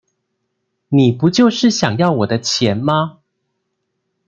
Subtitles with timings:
[0.89, 3.19] 你不就是想要我的錢嗎?